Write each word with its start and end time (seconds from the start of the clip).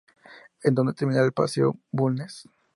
Es 0.63 0.73
donde 0.73 0.95
termina 0.95 1.21
el 1.23 1.31
paseo 1.31 1.77
Bulnes. 1.91 2.47